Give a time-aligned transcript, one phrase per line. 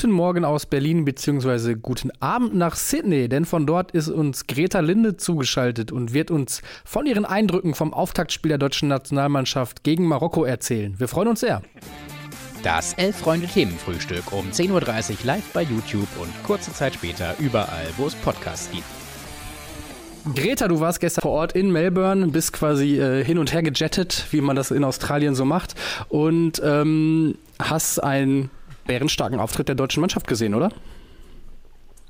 [0.00, 4.78] guten Morgen aus Berlin beziehungsweise guten Abend nach Sydney, denn von dort ist uns Greta
[4.78, 10.44] Linde zugeschaltet und wird uns von ihren Eindrücken vom Auftaktspiel der deutschen Nationalmannschaft gegen Marokko
[10.44, 10.94] erzählen.
[10.98, 11.62] Wir freuen uns sehr.
[12.62, 18.14] Das Elf-Freunde-Themenfrühstück um 10.30 Uhr live bei YouTube und kurze Zeit später überall, wo es
[18.14, 18.84] Podcasts gibt.
[20.32, 24.26] Greta, du warst gestern vor Ort in Melbourne, bist quasi äh, hin und her gejettet,
[24.30, 25.74] wie man das in Australien so macht,
[26.08, 28.50] und ähm, hast einen
[28.88, 30.70] bärenstarken Auftritt der deutschen Mannschaft gesehen, oder?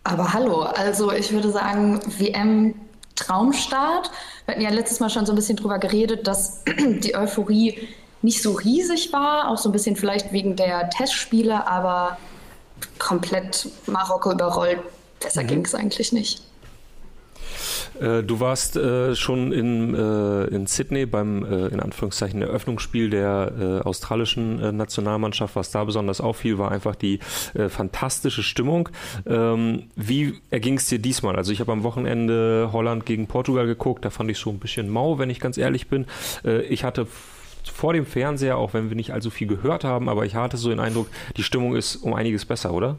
[0.04, 2.74] Aber hallo, also ich würde sagen, WM
[3.14, 4.10] Traumstart.
[4.46, 7.88] Wir hatten ja letztes Mal schon so ein bisschen drüber geredet, dass die Euphorie
[8.22, 12.16] nicht so riesig war, auch so ein bisschen vielleicht wegen der Testspiele, aber
[12.98, 14.80] komplett Marokko überrollt.
[15.20, 15.48] Besser mhm.
[15.48, 16.42] ging es eigentlich nicht.
[18.00, 23.52] Äh, du warst äh, schon in, äh, in Sydney beim, äh, in Anführungszeichen, Eröffnungsspiel der
[23.58, 25.56] äh, australischen Nationalmannschaft.
[25.56, 27.18] Was da besonders auffiel, war einfach die
[27.68, 28.88] fantastische Stimmung.
[29.26, 31.36] Ähm, wie erging es dir diesmal?
[31.36, 34.88] Also ich habe am Wochenende Holland gegen Portugal geguckt, da fand ich so ein bisschen
[34.88, 36.06] mau, wenn ich ganz ehrlich bin.
[36.68, 37.06] ich hatte
[37.72, 40.70] vor dem Fernseher, auch wenn wir nicht allzu viel gehört haben, aber ich hatte so
[40.70, 42.96] den Eindruck, die Stimmung ist um einiges besser, oder?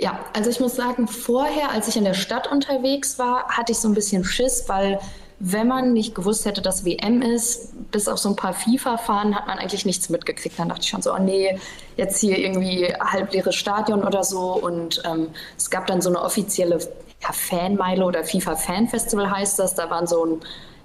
[0.00, 3.78] Ja, also ich muss sagen, vorher, als ich in der Stadt unterwegs war, hatte ich
[3.78, 4.98] so ein bisschen Schiss, weil
[5.40, 9.46] wenn man nicht gewusst hätte, dass WM ist, bis auf so ein paar FIFA-Fahren hat
[9.46, 10.58] man eigentlich nichts mitgekriegt.
[10.58, 11.58] Dann dachte ich schon so, oh nee,
[11.96, 14.52] jetzt hier irgendwie halbleeres Stadion oder so.
[14.52, 16.78] Und ähm, es gab dann so eine offizielle
[17.22, 19.74] ja, Fanmeile oder FIFA-Fan-Festival heißt das.
[19.74, 20.40] Da waren so ein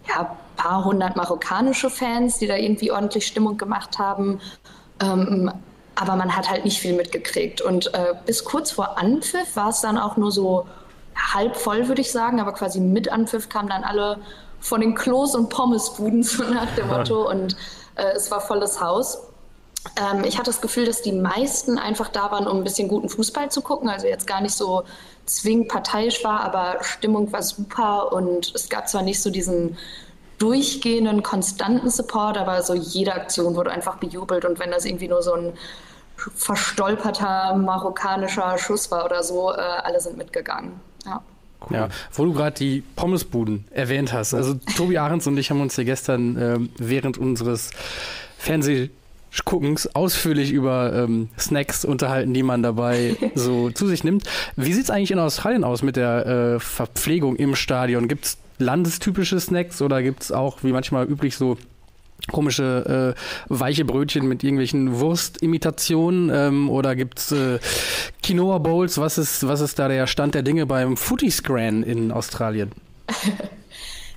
[0.07, 4.39] ja, paar hundert marokkanische Fans, die da irgendwie ordentlich Stimmung gemacht haben.
[5.01, 5.51] Ähm,
[5.95, 7.61] aber man hat halt nicht viel mitgekriegt.
[7.61, 10.67] Und äh, bis kurz vor Anpfiff war es dann auch nur so
[11.15, 14.19] halb voll, würde ich sagen, aber quasi mit Anpfiff kamen dann alle
[14.59, 17.29] von den Klos und Pommesbuden, so nach dem Motto.
[17.29, 17.55] Und
[17.95, 19.19] äh, es war volles Haus.
[19.99, 23.09] Ähm, ich hatte das Gefühl, dass die meisten einfach da waren, um ein bisschen guten
[23.09, 23.89] Fußball zu gucken.
[23.89, 24.83] Also jetzt gar nicht so
[25.25, 29.77] zwingend parteiisch war, aber Stimmung war super und es gab zwar nicht so diesen
[30.37, 35.21] durchgehenden, konstanten Support, aber so jede Aktion wurde einfach bejubelt und wenn das irgendwie nur
[35.21, 35.53] so ein
[36.17, 40.79] verstolperter marokkanischer Schuss war oder so, äh, alle sind mitgegangen.
[41.05, 41.21] Ja.
[41.61, 41.77] Cool.
[41.77, 44.33] Ja, wo du gerade die Pommesbuden erwähnt hast.
[44.33, 47.71] Also Tobi Ahrens und ich haben uns hier gestern äh, während unseres
[48.37, 54.25] Fernsehguckens ausführlich über ähm, Snacks unterhalten, die man dabei so zu sich nimmt.
[54.55, 58.07] Wie sieht es eigentlich in Australien aus mit der äh, Verpflegung im Stadion?
[58.07, 61.57] Gibt es landestypische Snacks oder gibt es auch, wie manchmal üblich, so
[62.31, 67.59] komische äh, weiche Brötchen mit irgendwelchen Wurstimitationen ähm, oder gibt's äh,
[68.23, 68.97] Quinoa Bowls?
[68.97, 72.71] Was ist was ist da der Stand der Dinge beim Footy Scran in Australien?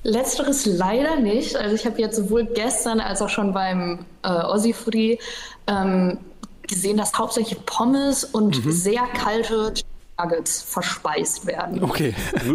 [0.04, 1.56] Letzteres leider nicht.
[1.56, 5.18] Also ich habe jetzt sowohl gestern als auch schon beim äh, Aussie Footy
[5.66, 6.18] ähm,
[6.62, 8.70] gesehen, dass hauptsächlich Pommes und mhm.
[8.70, 9.74] sehr kalte
[10.18, 11.82] Nuggets verspeist werden.
[11.82, 12.14] Okay.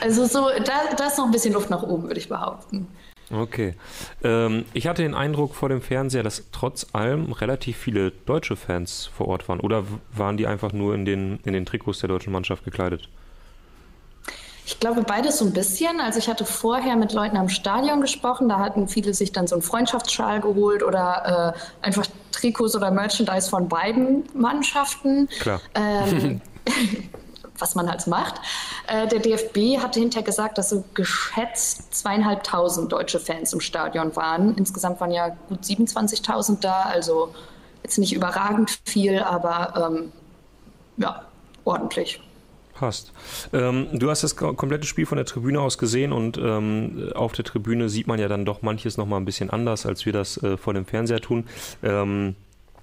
[0.00, 2.86] Also so, da, da ist noch ein bisschen Luft nach oben, würde ich behaupten.
[3.32, 3.74] Okay.
[4.24, 9.08] Ähm, ich hatte den Eindruck vor dem Fernseher, dass trotz allem relativ viele deutsche Fans
[9.16, 9.60] vor Ort waren.
[9.60, 13.08] Oder waren die einfach nur in den, in den Trikots der deutschen Mannschaft gekleidet?
[14.66, 16.00] Ich glaube beides so ein bisschen.
[16.00, 19.56] Also ich hatte vorher mit Leuten am Stadion gesprochen, da hatten viele sich dann so
[19.56, 25.28] einen Freundschaftsschal geholt oder äh, einfach Trikots oder Merchandise von beiden Mannschaften.
[25.40, 25.60] Klar.
[25.74, 26.40] Ähm,
[27.60, 28.40] was man halt macht.
[28.86, 34.56] Äh, der DFB hatte hinterher gesagt, dass so geschätzt zweieinhalbtausend deutsche Fans im Stadion waren.
[34.56, 37.34] Insgesamt waren ja gut 27.000 da, also
[37.82, 40.12] jetzt nicht überragend viel, aber ähm,
[40.96, 41.24] ja,
[41.64, 42.20] ordentlich.
[42.74, 43.12] Passt.
[43.52, 47.44] Ähm, du hast das komplette Spiel von der Tribüne aus gesehen und ähm, auf der
[47.44, 50.56] Tribüne sieht man ja dann doch manches nochmal ein bisschen anders, als wir das äh,
[50.56, 51.44] vor dem Fernseher tun.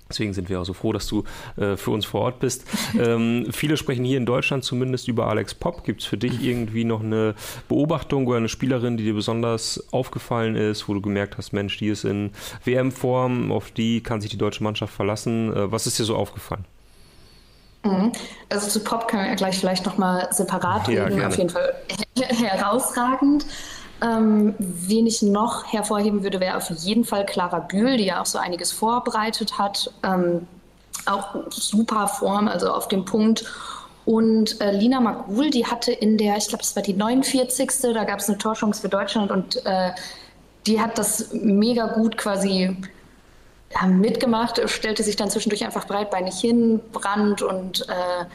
[0.09, 1.23] Deswegen sind wir auch so froh, dass du
[1.57, 2.66] äh, für uns vor Ort bist.
[2.97, 5.84] Ähm, viele sprechen hier in Deutschland zumindest über Alex Popp.
[5.84, 7.35] Gibt es für dich irgendwie noch eine
[7.68, 11.90] Beobachtung oder eine Spielerin, die dir besonders aufgefallen ist, wo du gemerkt hast, Mensch, die
[11.90, 12.31] ist in
[12.63, 15.53] WM-Form, auf die kann sich die deutsche Mannschaft verlassen?
[15.53, 16.65] Äh, was ist dir so aufgefallen?
[17.83, 18.12] Mhm.
[18.50, 21.18] Also zu Pop können wir ja gleich vielleicht nochmal separat ja, reden.
[21.18, 21.27] Gerne.
[21.27, 21.75] Auf jeden Fall
[22.15, 23.45] herausragend.
[24.01, 28.25] Ähm, wen ich noch hervorheben würde, wäre auf jeden Fall Clara Bühl, die ja auch
[28.25, 29.91] so einiges vorbereitet hat.
[30.03, 30.47] Ähm,
[31.05, 33.45] auch super Form, also auf dem Punkt.
[34.05, 37.69] Und äh, Lina Magul, die hatte in der, ich glaube, es war die 49.
[37.94, 39.91] Da gab es eine Torchance für Deutschland und äh,
[40.65, 42.77] die hat das mega gut quasi
[43.73, 48.25] ja, mitgemacht, stellte sich dann zwischendurch einfach breitbeinig hin, Brand und äh,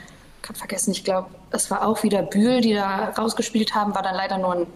[0.42, 4.16] kann vergessen, ich glaube, es war auch wieder Bühl, die da rausgespielt haben, war dann
[4.16, 4.66] leider nur ein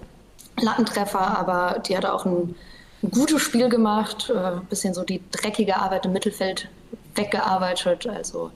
[0.61, 2.55] Lattentreffer, aber die hat auch ein,
[3.03, 4.33] ein gutes Spiel gemacht.
[4.35, 6.69] Ein äh, bisschen so die dreckige Arbeit im Mittelfeld
[7.15, 8.07] weggearbeitet.
[8.07, 8.51] Also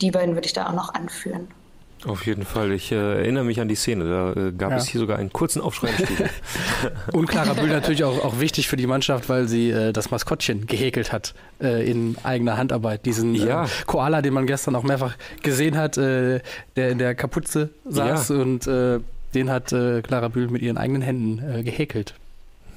[0.00, 1.48] die beiden würde ich da auch noch anführen.
[2.06, 2.70] Auf jeden Fall.
[2.72, 4.04] Ich äh, erinnere mich an die Szene.
[4.04, 4.76] Da äh, gab ja.
[4.76, 5.88] es hier sogar einen kurzen Aufschrei
[7.12, 10.66] Und Clara Bühl natürlich auch, auch wichtig für die Mannschaft, weil sie äh, das Maskottchen
[10.66, 13.04] gehäkelt hat äh, in eigener Handarbeit.
[13.04, 13.66] Diesen äh, ja.
[13.86, 16.40] Koala, den man gestern auch mehrfach gesehen hat, äh,
[16.76, 18.28] der in der Kapuze saß.
[18.28, 18.36] Ja.
[18.36, 18.68] Und
[19.34, 22.14] den hat Clara Bühl mit ihren eigenen Händen gehäkelt.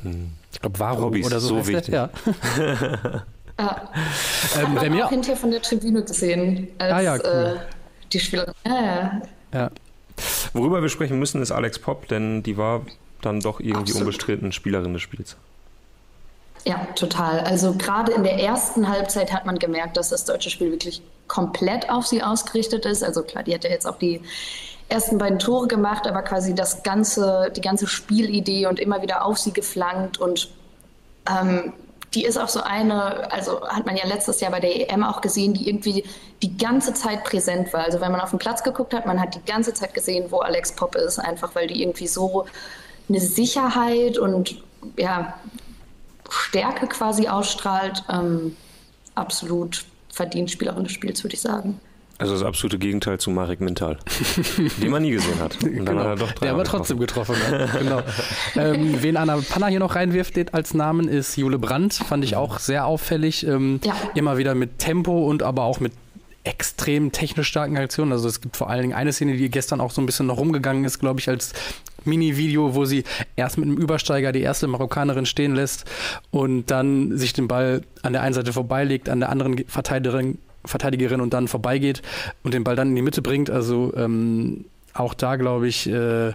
[0.03, 0.31] Hm.
[0.51, 1.59] Ich glaube, warum oder so.
[1.59, 1.94] so wichtig.
[1.94, 2.09] Ja.
[2.57, 3.21] Ja.
[3.59, 7.59] Ähm, Hat man auch hinterher von der Tribüne gesehen, als ah, ja, cool.
[7.59, 8.53] äh, die Spieler.
[8.65, 9.21] Ja, ja.
[9.53, 9.71] ja.
[10.53, 12.81] Worüber wir sprechen müssen, ist Alex Popp, denn die war
[13.21, 14.01] dann doch irgendwie Absolut.
[14.01, 15.38] unbestritten Spielerin des Spiels.
[16.65, 17.39] Ja, total.
[17.42, 21.89] Also gerade in der ersten Halbzeit hat man gemerkt, dass das deutsche Spiel wirklich komplett
[21.89, 23.03] auf sie ausgerichtet ist.
[23.03, 24.21] Also klar, die hat ja jetzt auch die
[24.91, 29.38] ersten beiden Tore gemacht, aber quasi das ganze, die ganze Spielidee und immer wieder auf
[29.38, 30.49] sie geflankt und
[31.29, 31.73] ähm,
[32.13, 35.21] die ist auch so eine, also hat man ja letztes Jahr bei der EM auch
[35.21, 36.03] gesehen, die irgendwie
[36.41, 37.85] die ganze Zeit präsent war.
[37.85, 40.39] Also wenn man auf den Platz geguckt hat, man hat die ganze Zeit gesehen, wo
[40.39, 42.45] Alex Pop ist, einfach weil die irgendwie so
[43.07, 44.61] eine Sicherheit und
[44.97, 45.35] ja,
[46.29, 48.03] Stärke quasi ausstrahlt.
[48.09, 48.57] Ähm,
[49.15, 51.79] absolut verdient Spielerin des Spiels, würde ich sagen.
[52.21, 53.97] Also das absolute Gegenteil zu Marek Mental,
[54.81, 55.62] den man nie gesehen hat.
[55.63, 56.03] Und genau.
[56.03, 57.35] hat er Der aber trotzdem getroffen.
[57.35, 57.79] hat.
[57.79, 58.01] genau.
[58.56, 62.59] ähm, wen Anna Panna hier noch reinwirft als Namen ist Jule Brandt, fand ich auch
[62.59, 63.45] sehr auffällig.
[63.45, 63.95] Ähm, ja.
[64.15, 65.94] Immer wieder mit Tempo und aber auch mit
[66.44, 68.12] extrem technisch starken Aktionen.
[68.12, 70.38] Also es gibt vor allen Dingen eine Szene, die gestern auch so ein bisschen noch
[70.38, 71.53] rumgegangen ist, glaube ich, als
[72.03, 73.03] Mini-Video, wo sie
[73.35, 75.85] erst mit einem Übersteiger die erste Marokkanerin stehen lässt
[76.31, 81.22] und dann sich den Ball an der einen Seite vorbeilegt, an der anderen Verteidigerin Verteidigerin
[81.22, 82.02] und dann vorbeigeht
[82.44, 83.50] und den Ball dann in die Mitte bringt.
[83.50, 86.34] Also ähm, auch da glaube ich äh,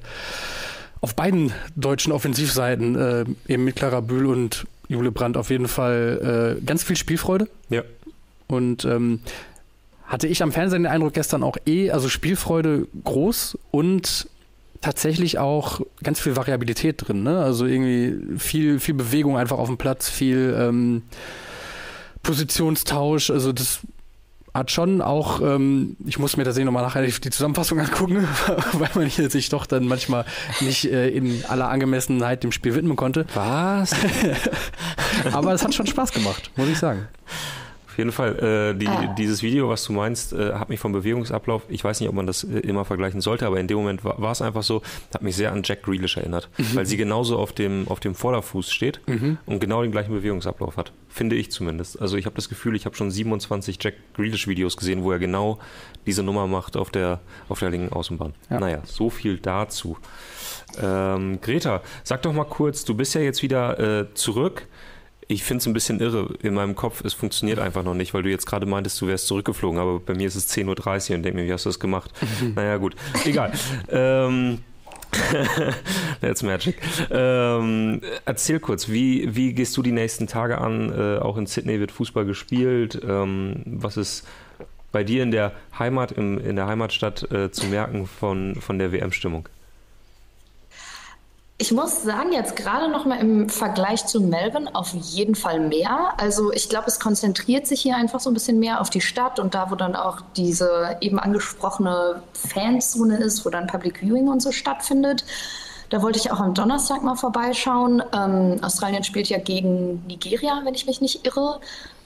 [1.01, 6.57] auf beiden deutschen Offensivseiten, äh, eben mit Clara Bühl und Jule Brandt auf jeden Fall
[6.59, 7.49] äh, ganz viel Spielfreude.
[7.69, 7.83] Ja.
[8.47, 9.21] Und ähm,
[10.07, 14.29] hatte ich am Fernsehen den Eindruck gestern auch eh, also Spielfreude groß und
[14.81, 17.25] tatsächlich auch ganz viel Variabilität drin.
[17.25, 17.41] Ne?
[17.41, 21.03] Also irgendwie viel, viel Bewegung einfach auf dem Platz, viel ähm,
[22.23, 23.31] Positionstausch.
[23.31, 23.81] Also das
[24.57, 28.27] hat schon auch, ähm, ich muss mir das nochmal nachher die Zusammenfassung angucken,
[28.73, 30.25] weil man hier sich doch dann manchmal
[30.61, 33.27] nicht äh, in aller Angemessenheit dem Spiel widmen konnte.
[33.35, 33.95] Was?
[35.33, 37.09] Aber es hat schon Spaß gemacht, muss ich sagen.
[37.97, 38.75] Auf jeden Fall.
[38.75, 39.15] Äh, die, ah.
[39.17, 42.27] Dieses Video, was du meinst, äh, hat mich vom Bewegungsablauf, ich weiß nicht, ob man
[42.27, 44.83] das äh, immer vergleichen sollte, aber in dem Moment war, war es einfach so,
[45.15, 46.75] hat mich sehr an Jack Grealish erinnert, mhm.
[46.75, 49.39] weil sie genauso auf dem, auf dem Vorderfuß steht mhm.
[49.47, 50.93] und genau den gleichen Bewegungsablauf hat.
[51.09, 51.99] Finde ich zumindest.
[51.99, 55.59] Also ich habe das Gefühl, ich habe schon 27 Jack Grealish-Videos gesehen, wo er genau
[56.05, 58.35] diese Nummer macht auf der, auf der linken Außenbahn.
[58.51, 58.61] Ja.
[58.61, 59.97] Naja, so viel dazu.
[60.79, 64.67] Ähm, Greta, sag doch mal kurz, du bist ja jetzt wieder äh, zurück
[65.29, 67.05] ich finde es ein bisschen irre in meinem Kopf.
[67.05, 70.15] Es funktioniert einfach noch nicht, weil du jetzt gerade meintest, du wärst zurückgeflogen, aber bei
[70.15, 72.11] mir ist es 10.30 Uhr und denke mir, wie hast du das gemacht?
[72.55, 72.95] naja, gut.
[73.25, 73.53] Egal.
[73.91, 74.59] ähm,
[76.21, 76.77] That's magic.
[77.11, 80.93] Ähm, erzähl kurz, wie, wie gehst du die nächsten Tage an?
[80.93, 83.01] Äh, auch in Sydney wird Fußball gespielt.
[83.07, 84.27] Ähm, was ist
[84.93, 88.93] bei dir in der Heimat, im, in der Heimatstadt äh, zu merken von, von der
[88.93, 89.49] WM-Stimmung?
[91.59, 96.13] Ich muss sagen, jetzt gerade noch mal im Vergleich zu Melbourne auf jeden Fall mehr.
[96.19, 99.39] Also ich glaube, es konzentriert sich hier einfach so ein bisschen mehr auf die Stadt
[99.39, 104.43] und da, wo dann auch diese eben angesprochene Fanzone ist, wo dann Public Viewing und
[104.43, 105.25] so stattfindet.
[105.89, 108.03] Da wollte ich auch am Donnerstag mal vorbeischauen.
[108.13, 111.61] Ähm, Australien spielt ja gegen Nigeria, wenn ich mich nicht irre.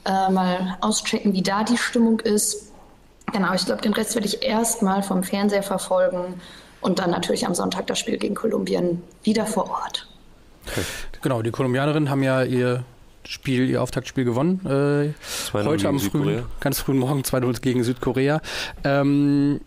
[0.05, 2.71] Äh, mal auschecken, wie da die Stimmung ist.
[3.33, 6.39] Genau, ich glaube, den Rest werde ich erst mal vom Fernseher verfolgen
[6.81, 10.07] und dann natürlich am Sonntag das Spiel gegen Kolumbien wieder vor Ort.
[11.21, 12.83] Genau, die Kolumbianerinnen haben ja ihr
[13.27, 14.61] Spiel, ihr Auftaktspiel gewonnen.
[14.65, 15.13] Äh,
[15.53, 18.41] heute am frühen, ganz frühen Morgen 2-0 gegen Südkorea.
[18.83, 19.61] Ähm,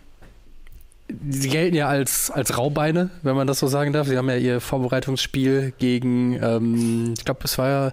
[1.28, 4.08] sie gelten ja als, als Raubeine, wenn man das so sagen darf.
[4.08, 7.92] Sie haben ja ihr Vorbereitungsspiel gegen, ähm, ich glaube, es war ja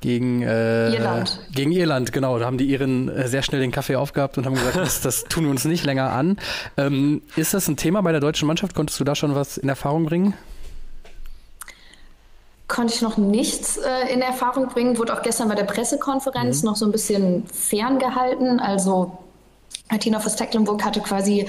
[0.00, 1.40] gegen äh, Irland.
[1.52, 2.38] Gegen Irland, genau.
[2.38, 5.24] Da haben die Iren äh, sehr schnell den Kaffee aufgehabt und haben gesagt, das, das
[5.24, 6.38] tun wir uns nicht länger an.
[6.76, 8.74] Ähm, ist das ein Thema bei der deutschen Mannschaft?
[8.74, 10.34] Konntest du da schon was in Erfahrung bringen?
[12.68, 14.98] Konnte ich noch nichts äh, in Erfahrung bringen.
[14.98, 16.70] Wurde auch gestern bei der Pressekonferenz mhm.
[16.70, 18.60] noch so ein bisschen ferngehalten.
[18.60, 19.18] Also
[19.90, 21.46] Martina Verstecklenburg hatte quasi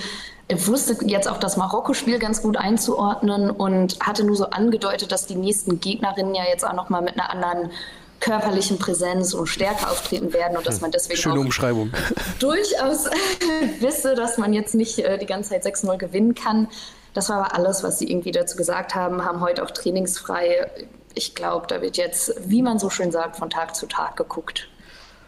[0.56, 5.36] wusste jetzt auch das Marokko-Spiel ganz gut einzuordnen und hatte nur so angedeutet, dass die
[5.36, 7.72] nächsten Gegnerinnen ja jetzt auch noch mal mit einer anderen
[8.20, 11.92] körperlichen Präsenz und Stärke auftreten werden und dass man deswegen Schöne Umschreibung.
[12.40, 13.06] durchaus
[13.80, 16.68] wisse, dass man jetzt nicht äh, die ganze Zeit 6-0 gewinnen kann.
[17.14, 20.70] Das war aber alles, was sie irgendwie dazu gesagt haben, haben heute auch trainingsfrei.
[21.16, 24.70] Ich glaube, da wird jetzt, wie man so schön sagt, von Tag zu Tag geguckt.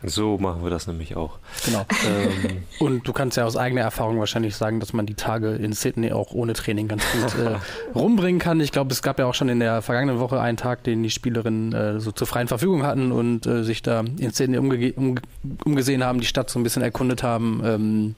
[0.03, 1.39] So machen wir das nämlich auch.
[1.65, 1.85] Genau.
[2.07, 5.73] Ähm, und du kannst ja aus eigener Erfahrung wahrscheinlich sagen, dass man die Tage in
[5.73, 7.57] Sydney auch ohne Training ganz gut äh,
[7.95, 8.61] rumbringen kann.
[8.61, 11.09] Ich glaube, es gab ja auch schon in der vergangenen Woche einen Tag, den die
[11.09, 15.21] Spielerinnen äh, so zur freien Verfügung hatten und äh, sich da in Sydney umge umge
[15.65, 17.61] umgesehen haben, die Stadt so ein bisschen erkundet haben.
[17.65, 18.15] Ähm,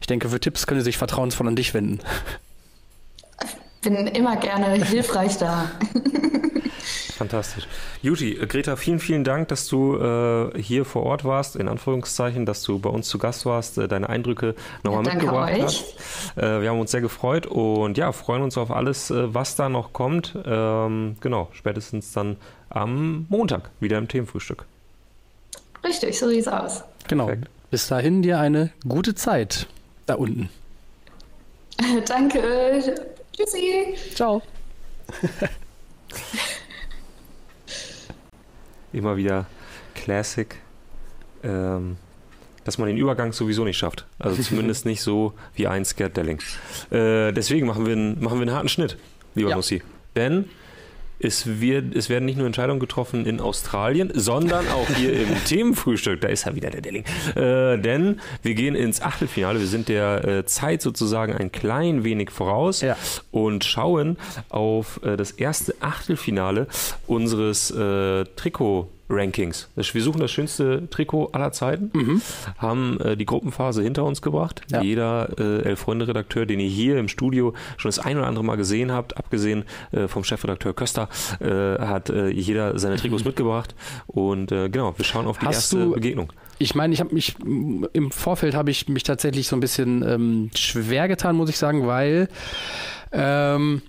[0.00, 2.00] ich denke, für Tipps können sie sich vertrauensvoll an dich wenden.
[3.82, 5.70] Bin immer gerne hilfreich da.
[7.22, 7.68] Fantastisch.
[8.02, 12.46] Juti, äh, Greta, vielen, vielen Dank, dass du äh, hier vor Ort warst, in Anführungszeichen,
[12.46, 15.62] dass du bei uns zu Gast warst, äh, deine Eindrücke nochmal ja, mitgebracht euch.
[15.62, 16.36] hast.
[16.36, 19.68] Äh, wir haben uns sehr gefreut und ja, freuen uns auf alles, äh, was da
[19.68, 20.36] noch kommt.
[20.44, 22.36] Ähm, genau, spätestens dann
[22.70, 24.64] am Montag wieder im Themenfrühstück.
[25.84, 26.82] Richtig, so sieht's aus.
[27.08, 27.26] Genau.
[27.26, 27.48] Perfekt.
[27.70, 29.66] Bis dahin dir eine gute Zeit
[30.06, 30.50] da unten.
[32.06, 32.96] Danke.
[33.32, 33.94] Tschüssi.
[34.14, 34.42] Ciao.
[38.92, 39.46] immer wieder
[39.94, 40.54] Classic,
[41.42, 41.96] ähm,
[42.64, 44.06] dass man den Übergang sowieso nicht schafft.
[44.18, 46.40] Also zumindest nicht so wie ein Scared Delling.
[46.90, 48.96] Äh, deswegen machen wir, einen, machen wir einen harten Schnitt,
[49.34, 49.56] lieber ja.
[49.56, 49.82] Nussi.
[50.14, 50.48] Denn
[51.22, 56.20] es, wird, es werden nicht nur Entscheidungen getroffen in Australien, sondern auch hier im Themenfrühstück.
[56.20, 57.04] Da ist ja wieder der Delling.
[57.34, 59.60] Äh, denn wir gehen ins Achtelfinale.
[59.60, 62.96] Wir sind der äh, Zeit sozusagen ein klein wenig voraus ja.
[63.30, 64.16] und schauen
[64.48, 66.66] auf äh, das erste Achtelfinale
[67.06, 69.68] unseres äh, Trikot- Rankings.
[69.74, 72.22] Wir suchen das schönste Trikot aller Zeiten, mhm.
[72.58, 74.62] haben äh, die Gruppenphase hinter uns gebracht.
[74.70, 74.82] Ja.
[74.82, 78.92] Jeder äh, Elf-Freunde-Redakteur, den ihr hier im Studio schon das ein oder andere Mal gesehen
[78.92, 81.08] habt, abgesehen äh, vom Chefredakteur Köster,
[81.40, 83.28] äh, hat äh, jeder seine Trikots mhm.
[83.30, 83.74] mitgebracht.
[84.06, 86.32] Und äh, genau, wir schauen auf die Hast erste Begegnung.
[86.58, 90.50] Ich meine, ich habe mich im Vorfeld habe ich mich tatsächlich so ein bisschen ähm,
[90.54, 92.28] schwer getan, muss ich sagen, weil
[93.10, 93.82] ähm,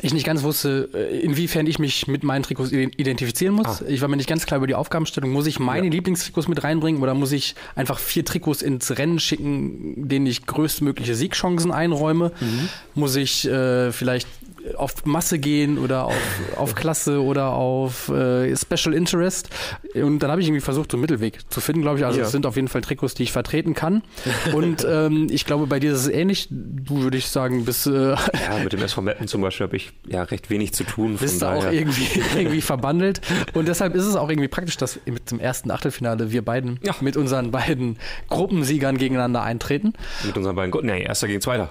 [0.00, 3.82] ich nicht ganz wusste, äh, inwiefern ich mich mit meinen Trikots identifizieren muss.
[3.82, 3.84] Ah.
[3.88, 5.30] Ich war mir nicht ganz klar über die Aufgabenstellung.
[5.30, 5.92] Muss ich meine ja.
[5.92, 11.14] Lieblingstrikots mit reinbringen oder muss ich einfach vier Trikots ins Rennen schicken, denen ich größtmögliche
[11.14, 12.32] Siegchancen einräume?
[12.40, 12.68] Mhm.
[12.94, 14.28] Muss ich äh, vielleicht
[14.76, 19.48] auf Masse gehen oder auf, auf Klasse oder auf äh, Special Interest.
[19.94, 22.04] Und dann habe ich irgendwie versucht, so einen Mittelweg zu finden, glaube ich.
[22.04, 24.02] Also es sind auf jeden Fall Trikots, die ich vertreten kann.
[24.52, 26.48] Und ähm, ich glaube, bei dir ist es ähnlich.
[26.50, 28.16] Du würde ich sagen, bist äh, Ja,
[28.62, 31.16] mit dem SV Metten zum Beispiel habe ich ja recht wenig zu tun.
[31.16, 33.20] Bist du auch irgendwie, irgendwie verbandelt.
[33.54, 36.94] Und deshalb ist es auch irgendwie praktisch, dass mit dem ersten Achtelfinale wir beiden ja.
[37.00, 39.94] mit unseren beiden Gruppensiegern gegeneinander eintreten.
[40.24, 41.70] Mit unseren beiden Gruppen, nee, erster gegen zweiter.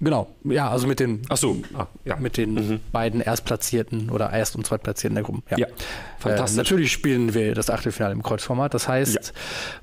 [0.00, 1.56] Genau, ja, also mit den, Ach so.
[1.74, 2.16] ah, ja.
[2.16, 2.80] mit den mhm.
[2.92, 5.42] beiden Erstplatzierten oder Erst- und Zweitplatzierten der Gruppen.
[5.50, 5.66] Ja, ja.
[6.18, 6.56] fantastisch.
[6.56, 8.74] Äh, natürlich spielen wir das Achtelfinale im Kreuzformat.
[8.74, 9.32] Das heißt, ja.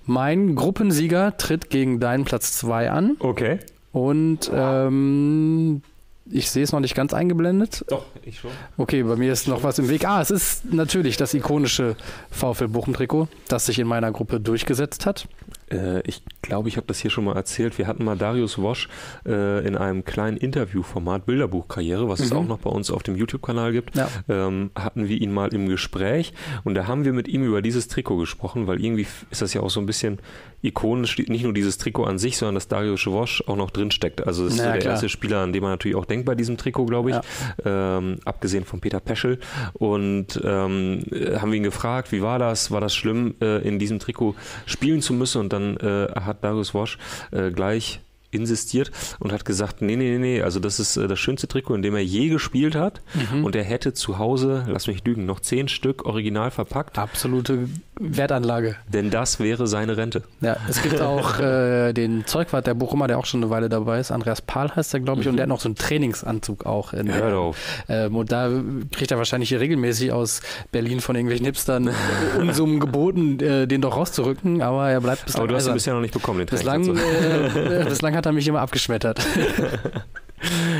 [0.06, 3.18] mein Gruppensieger tritt gegen deinen Platz 2 an.
[3.20, 3.60] Okay.
[3.92, 5.82] Und ähm,
[6.30, 7.86] ich sehe es noch nicht ganz eingeblendet.
[7.88, 8.52] Doch, ich schon.
[8.78, 10.08] Okay, bei mir ist noch was im Weg.
[10.08, 11.96] Ah, es ist natürlich das ikonische
[12.32, 15.28] VfL Bochum-Trikot, das sich in meiner Gruppe durchgesetzt hat.
[15.72, 17.78] Äh, ich glaube, ich habe das hier schon mal erzählt.
[17.78, 18.88] Wir hatten mal Darius Wosch
[19.26, 22.26] äh, in einem kleinen Interviewformat Bilderbuchkarriere, was mhm.
[22.26, 24.08] es auch noch bei uns auf dem YouTube-Kanal gibt, ja.
[24.30, 27.88] ähm, hatten wir ihn mal im Gespräch und da haben wir mit ihm über dieses
[27.88, 30.20] Trikot gesprochen, weil irgendwie ist das ja auch so ein bisschen
[30.66, 34.26] ikonisch, nicht nur dieses Trikot an sich, sondern dass Darius Wosch auch noch drin steckt.
[34.26, 34.94] Also das ist naja, der klar.
[34.94, 37.16] erste Spieler, an den man natürlich auch denkt bei diesem Trikot, glaube ich,
[37.64, 37.98] ja.
[37.98, 39.40] ähm, abgesehen von Peter Peschel.
[39.74, 41.04] Und ähm,
[41.40, 42.72] haben wir ihn gefragt, wie war das?
[42.72, 45.42] War das schlimm, äh, in diesem Trikot spielen zu müssen?
[45.42, 46.98] Und dann äh, hat Darius Wosch
[47.32, 48.02] äh, gleich
[48.36, 51.76] insistiert und hat gesagt, nee, nee, nee, nee, also das ist äh, das schönste Trikot,
[51.76, 53.46] in dem er je gespielt hat mhm.
[53.46, 56.98] und er hätte zu Hause, lass mich lügen, noch zehn Stück original verpackt.
[56.98, 58.76] Absolute Wertanlage.
[58.92, 60.24] Denn das wäre seine Rente.
[60.42, 64.00] Ja, es gibt auch äh, den Zeugwart der Bochumer, der auch schon eine Weile dabei
[64.00, 65.32] ist, Andreas Pahl heißt er, glaube ich, mhm.
[65.32, 66.94] und der hat noch so einen Trainingsanzug auch.
[66.94, 67.58] In Hör auf.
[67.88, 68.50] Ähm, und da
[68.92, 71.90] kriegt er wahrscheinlich hier regelmäßig aus Berlin von irgendwelchen Hipstern
[72.40, 75.94] Unsummen geboten, äh, den doch rauszurücken, aber er bleibt bislang Aber du hast ihn bisher
[75.94, 79.26] noch nicht bekommen, den Bislang, äh, bislang hat er mich immer abgeschmettert.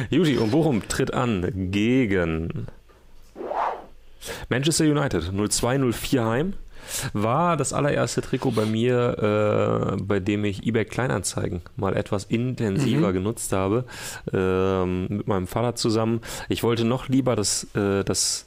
[0.10, 2.68] Juti und Bochum tritt an gegen
[4.50, 6.54] Manchester United 0204 Heim.
[7.14, 13.10] War das allererste Trikot bei mir, äh, bei dem ich eBay Kleinanzeigen mal etwas intensiver
[13.10, 13.14] mhm.
[13.14, 13.86] genutzt habe,
[14.32, 16.22] äh, mit meinem Vater zusammen.
[16.50, 18.46] Ich wollte noch lieber das, äh, das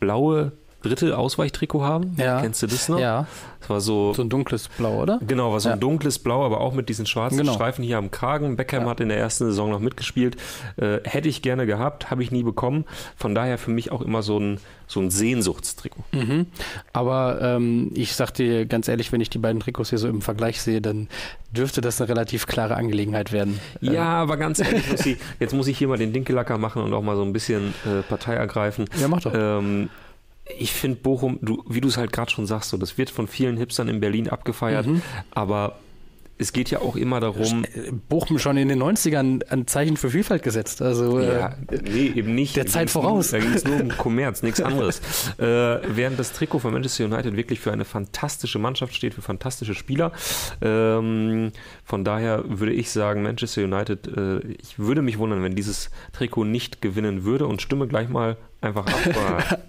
[0.00, 0.52] blaue
[0.84, 2.16] dritte Ausweichtrikot haben.
[2.18, 2.40] Ja.
[2.40, 2.98] Kennst du das noch?
[2.98, 3.26] Ja.
[3.60, 4.12] Das war so.
[4.12, 5.18] So ein dunkles Blau, oder?
[5.26, 5.74] Genau, war so ja.
[5.74, 7.54] ein dunkles Blau, aber auch mit diesen schwarzen genau.
[7.54, 8.56] Streifen hier am Kragen.
[8.56, 8.90] Beckham ja.
[8.90, 10.36] hat in der ersten Saison noch mitgespielt.
[10.76, 12.84] Äh, hätte ich gerne gehabt, habe ich nie bekommen.
[13.16, 16.04] Von daher für mich auch immer so ein, so ein Sehnsuchtstrikot.
[16.12, 16.46] Mhm.
[16.92, 20.20] Aber ähm, ich sag dir ganz ehrlich, wenn ich die beiden Trikots hier so im
[20.20, 21.08] Vergleich sehe, dann
[21.50, 23.60] dürfte das eine relativ klare Angelegenheit werden.
[23.80, 24.02] Ja, ähm.
[24.02, 27.16] aber ganz ehrlich, ich, jetzt muss ich hier mal den Dinkelacker machen und auch mal
[27.16, 28.84] so ein bisschen äh, Partei ergreifen.
[29.00, 29.32] Ja, mach doch.
[29.34, 29.88] Ähm,
[30.58, 33.28] ich finde Bochum, du, wie du es halt gerade schon sagst, so, das wird von
[33.28, 35.02] vielen Hipstern in Berlin abgefeiert, mhm.
[35.30, 35.76] aber
[36.36, 37.64] es geht ja auch immer darum.
[38.08, 40.82] Bochum schon in den 90ern ein Zeichen für Vielfalt gesetzt.
[40.82, 42.56] Also, ja, äh, nee, eben nicht.
[42.56, 43.30] Der Zeit voraus.
[43.30, 45.00] da ging es nur um Kommerz, nichts anderes.
[45.38, 49.74] äh, während das Trikot von Manchester United wirklich für eine fantastische Mannschaft steht, für fantastische
[49.74, 50.10] Spieler.
[50.60, 51.52] Ähm,
[51.84, 56.44] von daher würde ich sagen, Manchester United, äh, ich würde mich wundern, wenn dieses Trikot
[56.44, 58.86] nicht gewinnen würde und stimme gleich mal einfach
[59.16, 59.60] ab.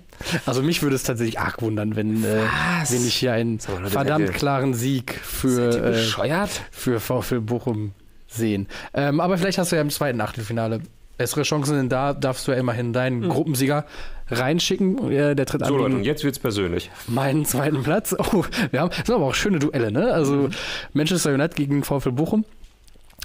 [0.45, 2.43] Also mich würde es tatsächlich arg wundern, wenn, äh,
[2.89, 7.91] wenn ich hier einen verdammt klaren Sieg für, äh, für VfL Bochum
[8.27, 8.67] sehen.
[8.93, 10.81] Ähm, aber vielleicht hast du ja im zweiten Achtelfinale
[11.17, 13.29] bessere Chancen, denn da darfst du ja immerhin deinen mhm.
[13.29, 13.86] Gruppensieger
[14.29, 15.12] reinschicken.
[15.12, 15.93] Äh, der tritt so, an.
[15.93, 16.89] Leute, jetzt wird's persönlich.
[17.07, 18.15] Meinen zweiten Platz.
[18.17, 20.13] Oh, wir haben, das sind aber auch schöne Duelle, ne?
[20.13, 20.50] Also mhm.
[20.93, 22.45] Manchester United gegen VfL Bochum.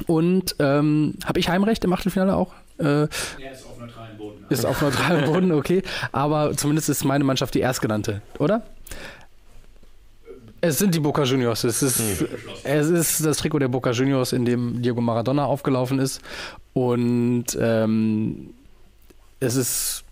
[0.06, 2.54] Und ähm, habe ich Heimrecht im Achtelfinale auch?
[2.80, 4.44] Äh, ja, ist auf neutralen Boden.
[4.48, 5.82] Ist auf neutralen Boden, okay.
[6.12, 8.62] Aber zumindest ist meine Mannschaft die erstgenannte, oder?
[10.62, 11.64] Es sind die Boca Juniors.
[11.64, 12.28] Es ist, hm.
[12.64, 16.20] es ist das Trikot der Boca Juniors, in dem Diego Maradona aufgelaufen ist.
[16.74, 18.50] Und ähm,
[19.40, 20.04] es ist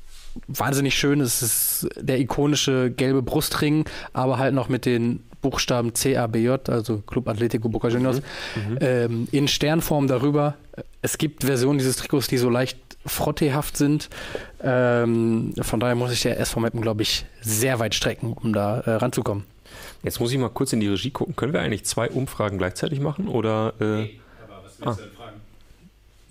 [0.46, 1.20] wahnsinnig schön.
[1.20, 7.28] Es ist der ikonische gelbe Brustring, aber halt noch mit den Buchstaben CABJ, also Club
[7.28, 8.20] Atletico Boca Juniors,
[8.56, 8.72] mhm.
[8.72, 8.78] mhm.
[8.80, 10.54] ähm, in Sternform darüber.
[11.02, 14.08] Es gibt Versionen dieses Trikots, die so leicht frottehaft sind.
[14.62, 18.80] Ähm, von daher muss ich der SV Meppen, glaube ich, sehr weit strecken, um da
[18.80, 19.44] äh, ranzukommen.
[20.02, 21.34] Jetzt muss ich mal kurz in die Regie gucken.
[21.36, 23.28] Können wir eigentlich zwei Umfragen gleichzeitig machen?
[23.28, 24.92] Oder, äh, nee, aber was willst ah.
[24.92, 25.36] du denn fragen?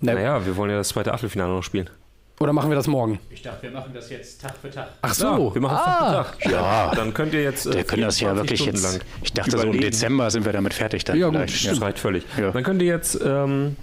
[0.00, 1.90] Naja, wir wollen ja das zweite Achtelfinale noch spielen.
[2.40, 3.18] Oder machen wir das morgen?
[3.30, 4.90] Ich dachte, wir machen das jetzt Tag für Tag.
[5.02, 5.26] Ach so.
[5.26, 6.12] Ja, wir machen es ah.
[6.12, 6.52] Tag für Tag.
[6.52, 6.94] Ja.
[6.94, 7.66] Dann könnt ihr jetzt.
[7.66, 8.92] Äh, wir können das ja wirklich Stunden jetzt.
[8.92, 9.72] Lang ich dachte, überlegen.
[9.72, 11.02] so im Dezember sind wir damit fertig.
[11.04, 11.66] Dann ja, gut.
[11.66, 12.24] Das reicht völlig.
[12.38, 12.52] Ja.
[12.52, 13.76] Dann könnt ihr jetzt, ähm,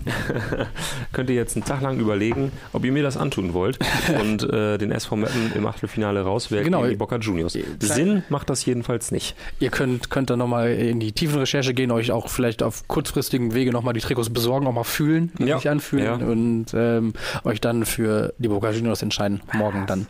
[1.12, 3.78] könnt ihr jetzt einen Tag lang überlegen, ob ihr mir das antun wollt
[4.22, 6.80] und äh, den SV Meppen im Achtelfinale rauswählen genau.
[6.80, 7.58] gegen die Boca Juniors.
[7.80, 9.36] Sinn macht das jedenfalls nicht.
[9.60, 13.54] Ihr könnt, könnt dann nochmal in die tiefen Recherche gehen, euch auch vielleicht auf kurzfristigen
[13.54, 15.58] Wege nochmal die Trikots besorgen, auch mal fühlen, ja.
[15.58, 16.26] sich anfühlen ja.
[16.26, 17.14] und ähm,
[17.44, 19.42] euch dann für die Boca Juniors entscheiden entscheiden.
[19.54, 20.08] Morgen dann.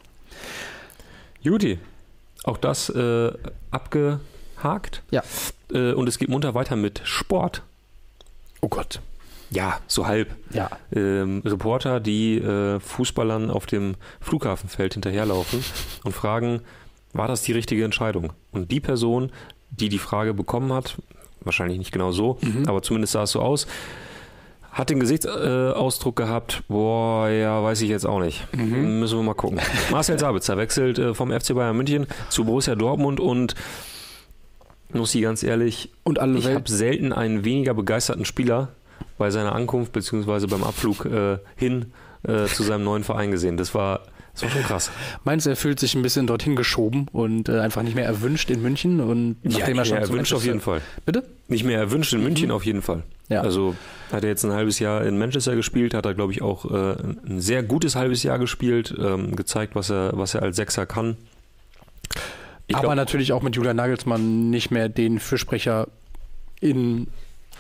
[1.42, 1.80] Juti,
[2.44, 3.32] auch das äh,
[3.72, 5.04] abgehakt.
[5.12, 5.24] Ja.
[5.72, 7.62] Äh, und es geht munter weiter mit Sport.
[8.62, 9.00] Oh Gott.
[9.52, 10.36] Ja, so halb.
[10.52, 10.72] Ja.
[10.92, 15.64] Ähm, Reporter, die äh, Fußballern auf dem Flughafenfeld hinterherlaufen
[16.04, 16.62] und fragen,
[17.14, 18.34] war das die richtige Entscheidung?
[18.52, 19.32] Und die Person,
[19.70, 20.98] die die Frage bekommen hat,
[21.42, 22.68] wahrscheinlich nicht genau so, mhm.
[22.68, 23.68] aber zumindest sah es so aus,
[24.76, 28.46] hat den Gesichtsausdruck gehabt, boah, ja, weiß ich jetzt auch nicht.
[28.54, 29.00] Mhm.
[29.00, 29.62] Müssen wir mal gucken.
[29.90, 33.56] Marcel Sabitzer wechselt äh, vom FC Bayern München zu Borussia Dortmund und
[34.92, 38.68] muss ich ganz ehrlich, und alle ich habe selten einen weniger begeisterten Spieler
[39.18, 40.48] bei seiner Ankunft bzw.
[40.48, 43.56] beim Abflug äh, hin äh, zu seinem neuen Verein gesehen.
[43.56, 44.02] Das war
[44.36, 44.92] das war schon krass.
[45.24, 48.50] Meinst du, er fühlt sich ein bisschen dorthin geschoben und äh, einfach nicht mehr erwünscht
[48.50, 49.00] in München?
[49.00, 50.82] Und ja, nicht mehr erwünscht auf jeden Fall.
[51.06, 51.24] Bitte?
[51.48, 52.52] Nicht mehr erwünscht in München mhm.
[52.52, 53.04] auf jeden Fall.
[53.30, 53.42] Ja.
[53.42, 53.76] Also
[54.12, 56.96] hat er jetzt ein halbes Jahr in Manchester gespielt, hat er, glaube ich, auch äh,
[57.26, 61.16] ein sehr gutes halbes Jahr gespielt, ähm, gezeigt, was er, was er als Sechser kann.
[62.68, 65.88] Ich Aber glaub, natürlich auch mit Julian Nagelsmann nicht mehr den Fürsprecher
[66.60, 67.08] in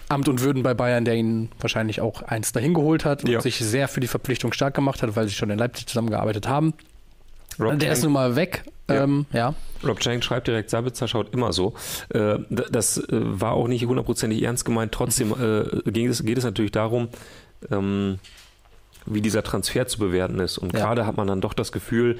[0.09, 3.41] Amt und Würden bei Bayern, der ihn wahrscheinlich auch eins dahin geholt hat und ja.
[3.41, 6.73] sich sehr für die Verpflichtung stark gemacht hat, weil sie schon in Leipzig zusammengearbeitet haben.
[7.59, 8.63] Rob der Chang, ist nun mal weg.
[8.89, 9.03] Ja.
[9.03, 9.53] Ähm, ja.
[9.83, 11.73] Rob Chang schreibt direkt, Sabitzer schaut immer so.
[12.09, 14.91] Äh, das äh, war auch nicht hundertprozentig ernst gemeint.
[14.91, 17.09] Trotzdem äh, geht, es, geht es natürlich darum,
[17.71, 18.19] ähm,
[19.05, 20.57] wie dieser Transfer zu bewerten ist.
[20.57, 20.79] Und ja.
[20.79, 22.17] gerade hat man dann doch das Gefühl,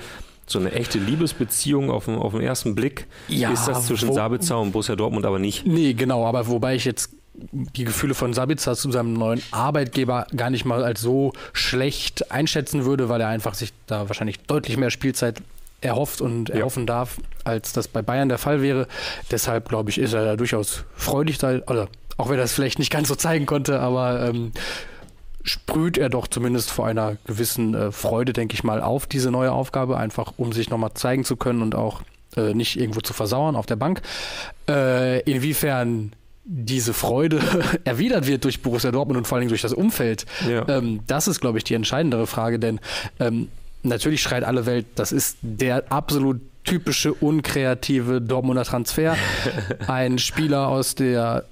[0.48, 4.14] so eine echte Liebesbeziehung auf den, auf den ersten Blick ja, ist das zwischen wo,
[4.14, 5.66] Sabitzer und Borussia Dortmund aber nicht.
[5.66, 7.16] Nee, genau, aber wobei ich jetzt
[7.52, 12.86] die Gefühle von Sabitzer zu seinem neuen Arbeitgeber gar nicht mal als so schlecht einschätzen
[12.86, 15.42] würde, weil er einfach sich da wahrscheinlich deutlich mehr Spielzeit
[15.82, 16.88] erhofft und erhoffen ja.
[16.88, 18.88] darf, als das bei Bayern der Fall wäre.
[19.32, 22.80] Deshalb, glaube ich, ist er da durchaus freudig, da, oder auch wenn er es vielleicht
[22.80, 24.52] nicht ganz so zeigen konnte, aber ähm,
[25.44, 29.52] sprüht er doch zumindest vor einer gewissen äh, Freude, denke ich mal, auf diese neue
[29.52, 32.02] Aufgabe, einfach um sich nochmal zeigen zu können und auch
[32.36, 34.02] äh, nicht irgendwo zu versauern auf der Bank.
[34.68, 36.14] Äh, inwiefern
[36.46, 37.42] diese Freude
[37.84, 40.68] erwidert wird durch Borussia Dortmund und vor allem durch das Umfeld, ja.
[40.70, 42.80] ähm, das ist, glaube ich, die entscheidendere Frage, denn
[43.20, 43.50] ähm,
[43.84, 49.16] natürlich schreit alle Welt, das ist der absolut typische unkreative Dortmunder Transfer.
[49.88, 51.46] Ein Spieler aus der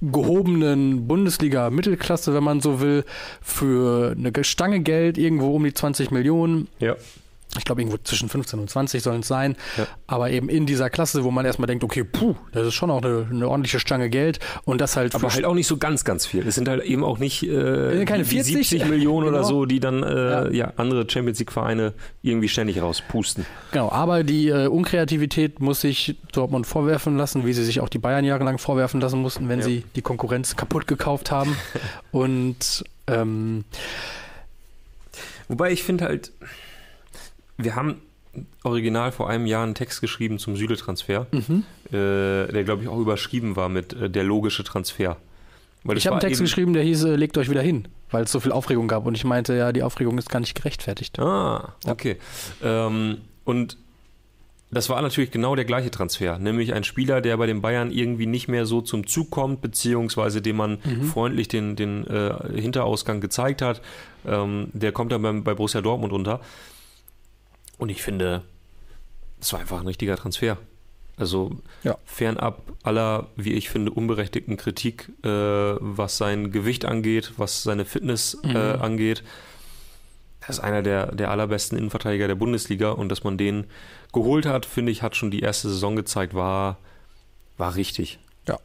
[0.00, 3.04] gehobenen Bundesliga-Mittelklasse, wenn man so will,
[3.42, 6.68] für eine Stange Geld irgendwo um die 20 Millionen.
[6.78, 6.94] Ja.
[7.56, 9.56] Ich glaube, irgendwo zwischen 15 und 20 sollen es sein.
[9.78, 9.86] Ja.
[10.06, 13.02] Aber eben in dieser Klasse, wo man erstmal denkt, okay, puh, das ist schon auch
[13.02, 14.38] eine, eine ordentliche Stange Geld.
[14.64, 15.14] Und das halt.
[15.14, 16.46] Aber halt auch nicht so ganz, ganz viel.
[16.46, 19.38] Es sind halt eben auch nicht äh, keine 40, 70 Millionen genau.
[19.38, 20.50] oder so, die dann äh, ja.
[20.50, 20.72] ja.
[20.76, 23.46] andere Champions League-Vereine irgendwie ständig rauspusten.
[23.72, 27.98] Genau, aber die äh, Unkreativität muss sich Dortmund vorwerfen lassen, wie sie sich auch die
[27.98, 29.64] Bayern jahrelang vorwerfen lassen mussten, wenn ja.
[29.64, 31.56] sie die Konkurrenz kaputt gekauft haben.
[32.12, 33.64] und ähm,
[35.48, 36.30] Wobei ich finde halt
[37.58, 38.00] wir haben
[38.62, 41.64] original vor einem Jahr einen Text geschrieben zum Süle-Transfer, mhm.
[41.88, 41.92] äh,
[42.52, 45.16] der, glaube ich, auch überschrieben war mit äh, der logische Transfer.
[45.84, 48.32] Weil ich habe einen Text geschrieben, der hieß, äh, legt euch wieder hin, weil es
[48.32, 49.06] so viel Aufregung gab.
[49.06, 51.18] Und ich meinte, ja, die Aufregung ist gar nicht gerechtfertigt.
[51.18, 52.16] Ah, okay.
[52.62, 52.86] Ja.
[52.86, 53.76] Ähm, und
[54.70, 58.26] das war natürlich genau der gleiche Transfer, nämlich ein Spieler, der bei den Bayern irgendwie
[58.26, 61.04] nicht mehr so zum Zug kommt, beziehungsweise dem man mhm.
[61.04, 63.80] freundlich den, den äh, Hinterausgang gezeigt hat.
[64.26, 66.40] Ähm, der kommt dann beim, bei Borussia Dortmund unter.
[67.78, 68.42] Und ich finde,
[69.40, 70.58] es war einfach ein richtiger Transfer.
[71.16, 71.50] Also
[71.82, 71.98] ja.
[72.04, 78.38] fernab aller, wie ich finde, unberechtigten Kritik, äh, was sein Gewicht angeht, was seine Fitness
[78.44, 78.56] äh, mhm.
[78.56, 79.24] äh, angeht.
[80.46, 83.66] Das ist einer der, der allerbesten Innenverteidiger der Bundesliga und dass man den
[84.12, 86.78] geholt hat, finde ich, hat schon die erste Saison gezeigt, war,
[87.58, 88.18] war richtig.
[88.46, 88.58] Ja.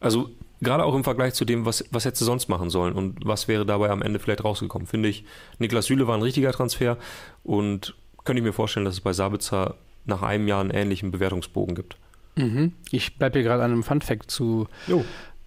[0.00, 3.18] Also gerade auch im Vergleich zu dem, was, was hätte sie sonst machen sollen und
[3.24, 5.24] was wäre dabei am Ende vielleicht rausgekommen, finde ich,
[5.58, 6.96] Niklas Süle war ein richtiger Transfer
[7.44, 7.94] und
[8.28, 11.96] könnte ich mir vorstellen, dass es bei Sabitzer nach einem Jahr einen ähnlichen Bewertungsbogen gibt.
[12.36, 12.72] Mhm.
[12.90, 15.02] Ich bleibe hier gerade an einem Funfact zu jo.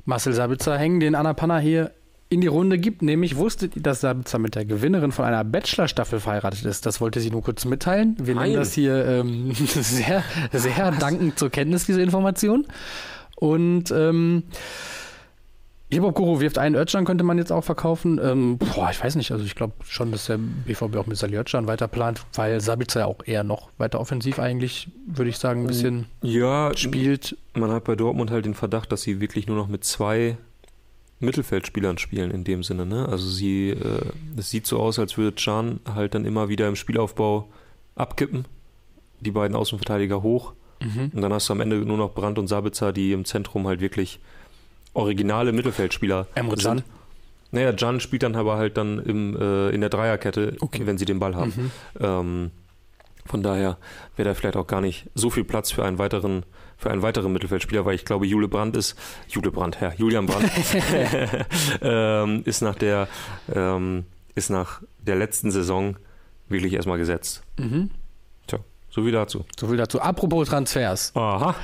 [0.06, 1.92] Marcel Sabitzer hängen, den Anna Panna hier
[2.30, 6.20] in die Runde gibt, nämlich wusstet ihr, dass Sabitzer mit der Gewinnerin von einer Bachelor-Staffel
[6.20, 6.88] verheiratet ist.
[6.88, 8.16] Das wollte sie nur kurz mitteilen.
[8.20, 8.46] Wir Nein.
[8.46, 12.66] nehmen das hier ähm, sehr, sehr dankend zur Kenntnis, diese Information.
[13.36, 14.46] Und ähm,
[15.92, 18.20] Hip-Hop Guru wirft einen Özcan, könnte man jetzt auch verkaufen.
[18.24, 19.32] Ähm, boah, ich weiß nicht.
[19.32, 23.02] Also ich glaube schon, dass der BVB auch mit Sali Özcan weiter plant, weil Sabitzer
[23.02, 27.38] ja auch eher noch weiter offensiv eigentlich, würde ich sagen, ein bisschen ja, spielt.
[27.54, 30.38] Man hat bei Dortmund halt den Verdacht, dass sie wirklich nur noch mit zwei
[31.20, 32.86] Mittelfeldspielern spielen in dem Sinne.
[32.86, 33.08] Ne?
[33.08, 36.76] Also sie, äh, es sieht so aus, als würde Can halt dann immer wieder im
[36.76, 37.48] Spielaufbau
[37.96, 38.46] abkippen.
[39.20, 40.54] Die beiden Außenverteidiger hoch.
[40.82, 41.12] Mhm.
[41.14, 43.82] Und dann hast du am Ende nur noch Brandt und Sabitzer, die im Zentrum halt
[43.82, 44.20] wirklich
[44.94, 46.84] originale Mittelfeldspieler Emre Can?
[47.52, 50.86] Naja, Can spielt dann aber halt dann im, äh, in der Dreierkette, okay.
[50.86, 51.54] wenn sie den Ball haben.
[51.56, 51.72] Mhm.
[52.00, 52.52] Ähm,
[53.26, 53.78] von daher
[54.16, 56.44] wäre da vielleicht auch gar nicht so viel Platz für einen weiteren,
[56.78, 60.50] für einen weiteren Mittelfeldspieler, weil ich glaube, Jule Brandt ist, Jule Brandt, Herr, Julian Brandt,
[61.82, 63.08] ähm, ist nach der,
[63.54, 65.98] ähm, ist nach der letzten Saison
[66.48, 67.44] wirklich erstmal gesetzt.
[67.58, 67.92] Mhm.
[68.48, 69.46] Tja, so viel dazu.
[69.60, 70.02] So viel dazu.
[70.02, 71.12] Apropos Transfers.
[71.16, 71.56] Aha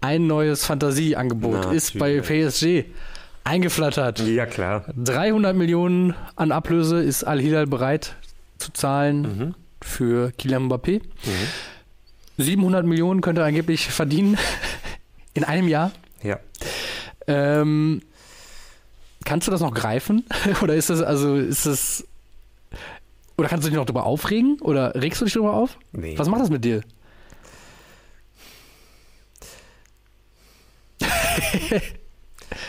[0.00, 2.84] ein neues Fantasieangebot ist bei PSG
[3.44, 4.20] eingeflattert.
[4.20, 4.84] Ja, klar.
[4.96, 8.16] 300 Millionen an Ablöse ist Al-Hilal bereit
[8.58, 9.54] zu zahlen mhm.
[9.80, 11.00] für Kylian Mbappé.
[11.00, 12.42] Mhm.
[12.42, 14.36] 700 Millionen könnte er angeblich verdienen
[15.34, 15.92] in einem Jahr.
[16.22, 16.38] Ja.
[17.26, 18.02] Ähm,
[19.24, 20.24] kannst du das noch greifen?
[20.62, 22.04] oder ist das, also ist das.
[23.38, 24.58] Oder kannst du dich noch darüber aufregen?
[24.60, 25.78] Oder regst du dich darüber auf?
[25.92, 26.18] Nee.
[26.18, 26.82] Was macht das mit dir?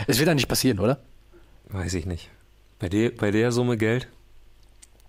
[0.06, 1.00] Es wird ja nicht passieren, oder?
[1.68, 2.30] Weiß ich nicht.
[2.78, 4.08] Bei der, bei der Summe Geld?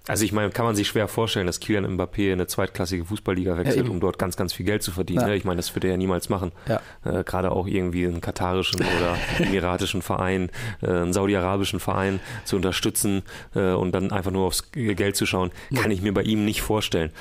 [0.09, 3.57] Also ich meine, kann man sich schwer vorstellen, dass Kylian Mbappé in eine zweitklassige Fußballliga
[3.57, 5.21] wechselt, ja, um dort ganz, ganz viel Geld zu verdienen.
[5.21, 5.27] Ja.
[5.27, 5.35] Ne?
[5.35, 6.51] Ich meine, das würde er ja niemals machen.
[6.67, 6.81] Ja.
[7.05, 10.49] Äh, Gerade auch irgendwie einen katarischen oder emiratischen Verein,
[10.81, 13.21] äh, einen saudi-arabischen Verein zu unterstützen
[13.53, 16.63] äh, und dann einfach nur aufs Geld zu schauen, kann ich mir bei ihm nicht
[16.63, 17.11] vorstellen.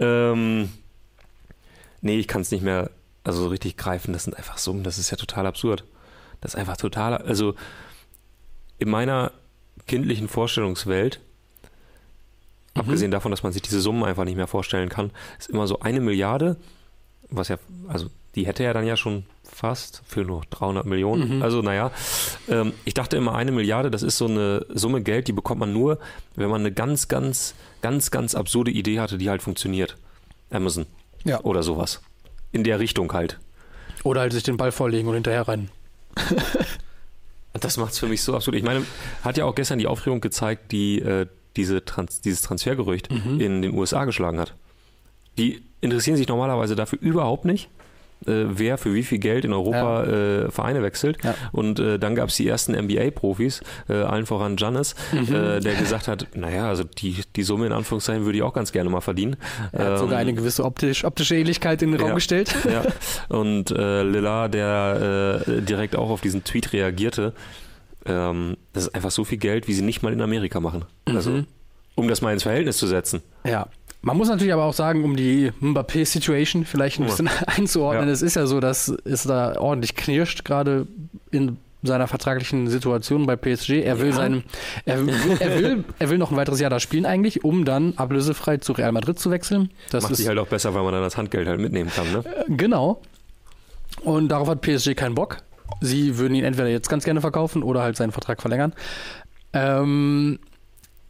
[0.00, 0.68] Ähm,
[2.00, 2.90] nee, ich kann es nicht mehr
[3.24, 5.84] also so richtig greifen, das sind einfach Summen, das ist ja total absurd.
[6.40, 7.54] Das ist einfach total, also
[8.78, 9.32] in meiner
[9.86, 11.20] kindlichen Vorstellungswelt,
[12.74, 12.80] mhm.
[12.80, 15.80] abgesehen davon, dass man sich diese Summen einfach nicht mehr vorstellen kann, ist immer so
[15.80, 16.56] eine Milliarde,
[17.30, 17.58] was ja,
[17.88, 21.36] also die hätte er dann ja schon fast für nur 300 Millionen.
[21.36, 21.42] Mhm.
[21.42, 21.92] Also naja,
[22.48, 25.72] ähm, ich dachte immer eine Milliarde, das ist so eine Summe Geld, die bekommt man
[25.72, 25.98] nur,
[26.34, 29.96] wenn man eine ganz, ganz, ganz, ganz absurde Idee hatte, die halt funktioniert.
[30.50, 30.86] Amazon
[31.24, 31.40] ja.
[31.42, 32.00] oder sowas
[32.52, 33.38] in der Richtung halt.
[34.04, 35.70] Oder halt sich den Ball vorlegen und hinterher rennen.
[37.52, 38.58] das macht es für mich so absolut.
[38.58, 38.84] Ich meine,
[39.22, 43.40] hat ja auch gestern die Aufregung gezeigt, die äh, diese Trans dieses Transfergerücht mhm.
[43.40, 44.54] in den USA geschlagen hat.
[45.38, 47.68] Die interessieren sich normalerweise dafür überhaupt nicht
[48.26, 50.10] äh, wer für wie viel Geld in Europa ja.
[50.44, 51.22] äh, Vereine wechselt.
[51.24, 51.34] Ja.
[51.52, 55.34] Und äh, dann gab es die ersten NBA-Profis, äh, allen voran Giannis, mhm.
[55.34, 58.72] Äh, der gesagt hat, naja, also die, die Summe in Anführungszeichen würde ich auch ganz
[58.72, 59.36] gerne mal verdienen.
[59.72, 62.54] Er hat ähm, sogar eine gewisse optisch, optische Ähnlichkeit in den Raum ja, gestellt.
[62.72, 62.84] Ja.
[63.28, 67.34] Und äh, Lilla, der äh, direkt auch auf diesen Tweet reagierte,
[68.06, 70.84] ähm, das ist einfach so viel Geld, wie sie nicht mal in Amerika machen.
[71.04, 71.36] Also, mhm.
[71.36, 71.46] Also,
[71.94, 73.22] um das mal ins Verhältnis zu setzen.
[73.44, 73.68] Ja,
[74.02, 78.12] Man muss natürlich aber auch sagen, um die Mbappé-Situation vielleicht ein bisschen einzuordnen, ja.
[78.12, 80.86] es ist ja so, dass es da ordentlich knirscht, gerade
[81.30, 83.82] in seiner vertraglichen Situation bei PSG.
[83.84, 84.12] Er will ja.
[84.12, 84.44] seinen,
[84.84, 84.98] er,
[85.40, 88.72] er, will, er will noch ein weiteres Jahr da spielen eigentlich, um dann ablösefrei zu
[88.72, 89.70] Real Madrid zu wechseln.
[89.90, 92.24] Das Macht sich halt auch besser, weil man dann das Handgeld halt mitnehmen kann, ne?
[92.24, 93.02] Äh, genau.
[94.02, 95.38] Und darauf hat PSG keinen Bock.
[95.80, 98.72] Sie würden ihn entweder jetzt ganz gerne verkaufen oder halt seinen Vertrag verlängern.
[99.52, 100.38] Ähm,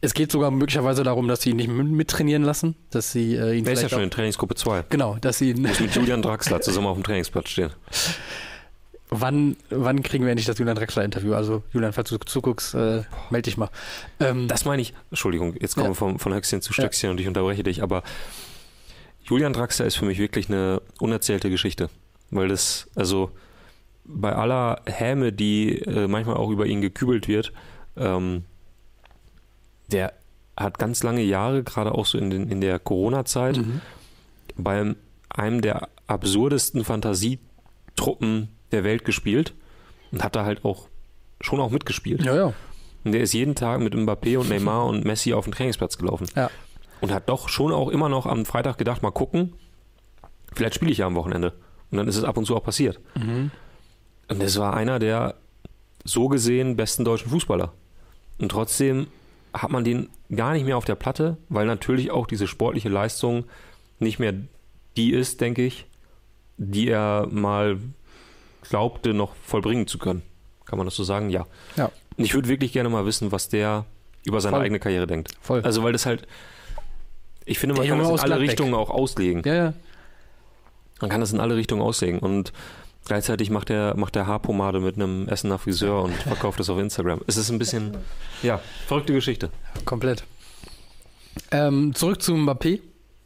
[0.02, 3.64] es geht sogar möglicherweise darum, dass sie ihn nicht mittrainieren lassen, dass sie äh, ihn
[3.64, 4.86] Der ist ja schon in Trainingsgruppe 2.
[4.90, 7.70] Genau, dass sie ihn Muss mit Julian Draxler zusammen auf dem Trainingsplatz stehen.
[9.14, 11.34] Wann, wann kriegen wir endlich das Julian Drexler-Interview?
[11.34, 13.68] Also, Julian, falls du zuguckst, äh, melde dich mal.
[14.18, 15.90] Ähm, das meine ich, Entschuldigung, jetzt kommen ja.
[15.90, 17.10] wir von, von Höchstchen zu Stöckchen ja.
[17.10, 18.04] und ich unterbreche dich, aber
[19.22, 21.90] Julian Draxler ist für mich wirklich eine unerzählte Geschichte.
[22.30, 23.30] Weil das, also
[24.06, 27.52] bei aller Häme, die äh, manchmal auch über ihn gekübelt wird,
[27.98, 28.44] ähm,
[29.92, 30.14] der
[30.56, 33.80] hat ganz lange Jahre, gerade auch so in, den, in der Corona-Zeit, mhm.
[34.56, 34.94] bei
[35.30, 39.54] einem der absurdesten Fantasietruppen der Welt gespielt
[40.10, 40.88] und hat da halt auch
[41.40, 42.22] schon auch mitgespielt.
[42.24, 42.52] Ja, ja.
[43.04, 46.26] Und der ist jeden Tag mit Mbappé und Neymar und Messi auf den Trainingsplatz gelaufen.
[46.36, 46.50] Ja.
[47.00, 49.54] Und hat doch schon auch immer noch am Freitag gedacht, mal gucken,
[50.54, 51.52] vielleicht spiele ich ja am Wochenende.
[51.90, 53.00] Und dann ist es ab und zu auch passiert.
[53.16, 53.50] Mhm.
[54.28, 55.34] Und es war einer der
[56.04, 57.72] so gesehen besten deutschen Fußballer.
[58.38, 59.08] Und trotzdem
[59.52, 63.44] hat man den gar nicht mehr auf der Platte, weil natürlich auch diese sportliche Leistung
[63.98, 64.34] nicht mehr
[64.96, 65.86] die ist, denke ich,
[66.56, 67.78] die er mal
[68.68, 70.22] glaubte, noch vollbringen zu können.
[70.64, 71.30] Kann man das so sagen?
[71.30, 71.46] Ja.
[71.76, 71.90] ja.
[72.16, 73.84] Und ich würde wirklich gerne mal wissen, was der
[74.24, 74.64] über seine Voll.
[74.64, 75.32] eigene Karriere denkt.
[75.40, 75.62] Voll.
[75.62, 76.26] Also, weil das halt,
[77.44, 78.40] ich finde, man der kann das in alle.
[78.40, 79.42] Richtungen auch auslegen.
[79.44, 79.74] Ja, ja.
[81.00, 82.20] Man kann das in alle Richtungen auslegen.
[82.20, 82.52] Und
[83.04, 87.20] gleichzeitig macht er macht der Haarpomade mit einem Essener Friseur und verkauft das auf Instagram.
[87.26, 87.96] Es ist ein bisschen,
[88.42, 89.50] ja, verrückte Geschichte.
[89.84, 90.24] Komplett.
[91.50, 92.80] Ähm, zurück zu Mbappé.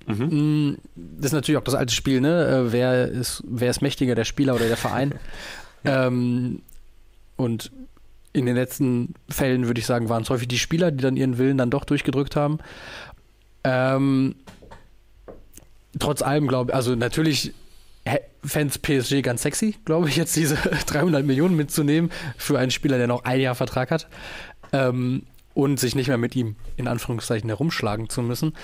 [0.07, 0.71] Mhm.
[0.71, 2.47] Mm, das ist natürlich auch das alte Spiel, ne?
[2.47, 5.15] Äh, wer ist, wer ist mächtiger, der Spieler oder der Verein?
[5.85, 6.07] ja.
[6.07, 6.63] ähm,
[7.37, 7.73] und
[8.33, 11.39] in den letzten Fällen würde ich sagen, waren es häufig die Spieler, die dann ihren
[11.39, 12.59] Willen dann doch durchgedrückt haben.
[13.65, 14.37] Ähm,
[15.99, 17.53] trotz allem glaube ich, also natürlich
[18.47, 20.57] fans PSG ganz sexy, glaube ich, jetzt diese
[20.87, 24.09] 300 Millionen mitzunehmen für einen Spieler, der noch ein Jahr Vertrag hat
[24.73, 28.55] ähm, und sich nicht mehr mit ihm in Anführungszeichen herumschlagen zu müssen.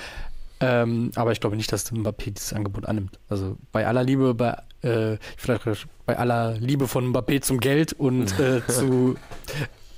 [0.61, 3.19] Ähm, aber ich glaube nicht, dass Mbappé dieses Angebot annimmt.
[3.29, 5.65] Also bei aller Liebe, bei, äh, vielleicht
[6.07, 9.17] bei aller Liebe von Mbappé zum Geld und äh, zu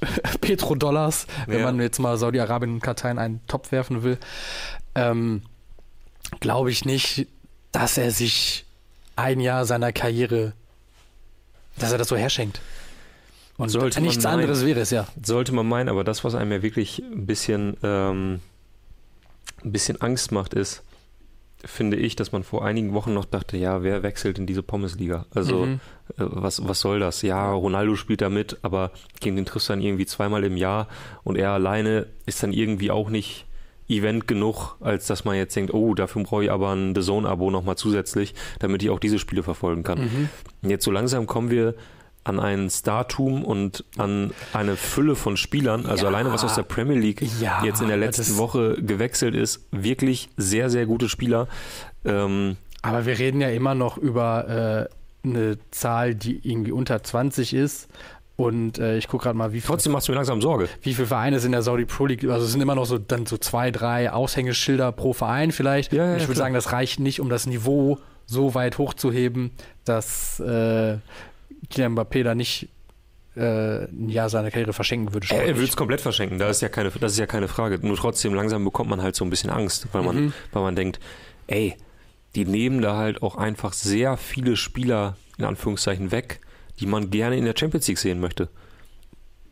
[0.40, 1.64] Petrodollars, wenn ja.
[1.66, 4.18] man jetzt mal Saudi-Arabien und Katar in einen Topf werfen will,
[4.94, 5.42] ähm,
[6.40, 7.26] glaube ich nicht,
[7.72, 8.63] dass er sich
[9.16, 10.52] ein Jahr seiner Karriere,
[11.78, 12.60] dass er das so herschenkt.
[13.56, 15.06] Und sollte nichts meinen, anderes wäre es ja.
[15.22, 18.40] Sollte man meinen, aber das, was einem ja wirklich ein bisschen ähm,
[19.64, 20.82] ein bisschen Angst macht, ist,
[21.64, 25.26] finde ich, dass man vor einigen Wochen noch dachte, ja, wer wechselt in diese Pommesliga?
[25.34, 25.80] Also, mhm.
[26.18, 27.22] äh, was, was soll das?
[27.22, 30.88] Ja, Ronaldo spielt da mit, aber gegen den triffst du dann irgendwie zweimal im Jahr
[31.22, 33.46] und er alleine ist dann irgendwie auch nicht
[33.88, 37.50] Event genug, als dass man jetzt denkt, oh, dafür brauche ich aber ein The Zone-Abo
[37.50, 40.00] nochmal zusätzlich, damit ich auch diese Spiele verfolgen kann.
[40.00, 40.28] Mhm.
[40.68, 41.74] Jetzt so langsam kommen wir
[42.24, 46.08] an ein Startum und an eine Fülle von Spielern, also ja.
[46.08, 50.30] alleine was aus der Premier League ja, jetzt in der letzten Woche gewechselt ist, wirklich
[50.38, 51.48] sehr, sehr gute Spieler.
[52.06, 57.54] Ähm, aber wir reden ja immer noch über äh, eine Zahl, die irgendwie unter 20
[57.54, 57.88] ist.
[58.36, 59.68] Und äh, ich gucke gerade mal, wie viel.
[59.68, 60.68] Trotzdem machst du mir langsam Sorge.
[60.82, 62.24] Wie viele Vereine sind in der Saudi Pro League?
[62.24, 65.92] Also es sind immer noch so dann so zwei, drei Aushängeschilder pro Verein vielleicht.
[65.92, 69.52] Ja, ja, ich würde sagen, das reicht nicht, um das Niveau so weit hochzuheben,
[69.84, 70.98] dass äh,
[71.70, 72.68] Kylian Mbappé da nicht
[73.36, 75.26] äh, ein Jahr seiner Karriere verschenken würde.
[75.30, 77.78] Er, er würde es komplett verschenken, das ist, ja keine, das ist ja keine Frage.
[77.86, 80.32] Nur trotzdem, langsam bekommt man halt so ein bisschen Angst, weil man, mhm.
[80.52, 81.00] weil man denkt,
[81.46, 81.76] ey,
[82.34, 86.40] die nehmen da halt auch einfach sehr viele Spieler in Anführungszeichen weg,
[86.80, 88.48] die man gerne in der Champions League sehen möchte.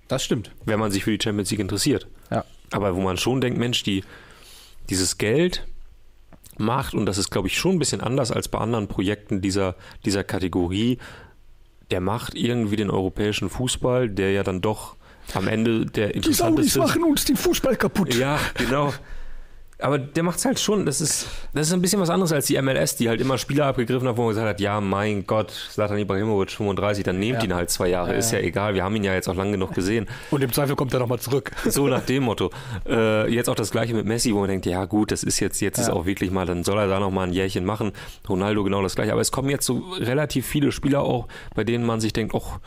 [0.09, 0.51] Das stimmt.
[0.65, 2.07] Wenn man sich für die Champions League interessiert.
[2.31, 2.45] Ja.
[2.71, 4.05] Aber wo man schon denkt, Mensch, die,
[4.91, 5.67] dieses Geld
[6.59, 9.77] macht, und das ist, glaube ich, schon ein bisschen anders als bei anderen Projekten dieser,
[10.05, 10.99] dieser Kategorie,
[11.91, 14.97] der macht irgendwie den europäischen Fußball, der ja dann doch
[15.35, 16.63] am Ende der interessanteste...
[16.63, 18.15] Die Saudis machen uns den Fußball kaputt.
[18.15, 18.93] Ja, genau.
[19.83, 22.47] Aber der macht es halt schon, das ist, das ist ein bisschen was anderes als
[22.47, 25.51] die MLS, die halt immer Spieler abgegriffen hat, wo man gesagt hat, ja, mein Gott,
[25.51, 27.45] Zlatan Ibrahimovic 35, dann nehmt ja.
[27.45, 29.35] ihn halt zwei Jahre, ja, ist ja, ja, egal, wir haben ihn ja jetzt auch
[29.35, 30.07] lang genug gesehen.
[30.31, 31.51] Und im Zweifel kommt er nochmal zurück.
[31.65, 32.51] So nach dem Motto.
[32.87, 35.61] Äh, jetzt auch das gleiche mit Messi, wo man denkt, ja gut, das ist jetzt,
[35.61, 37.93] jetzt ist auch wirklich mal, dann soll er da nochmal ein Jährchen machen.
[38.29, 39.13] Ronaldo genau das gleiche.
[39.13, 42.61] Aber es kommen jetzt so relativ viele Spieler auch, bei denen man sich denkt, ach,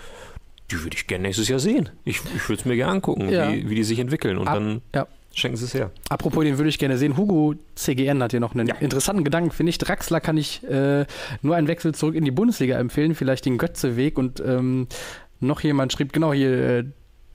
[0.72, 1.90] die würde ich gerne nächstes Jahr sehen.
[2.04, 4.38] Ich, ich würde es mir gerne angucken, wie, wie die sich entwickeln.
[4.38, 5.92] Und Ab, dann ja Schenken Sie es her.
[6.08, 7.18] Apropos, den würde ich gerne sehen.
[7.18, 8.76] Hugo CGN hat hier noch einen ja.
[8.76, 9.78] interessanten Gedanken, finde ich.
[9.78, 11.06] Draxler kann ich äh,
[11.42, 14.18] nur einen Wechsel zurück in die Bundesliga empfehlen, vielleicht den Götze-Weg.
[14.18, 14.88] Und ähm,
[15.42, 16.84] noch jemand schrieb, genau hier, äh,